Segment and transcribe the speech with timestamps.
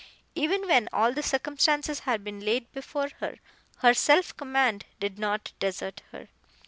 [0.33, 3.37] Even when all the circumstances had been laid before her,
[3.83, 6.27] her self command did not desert her.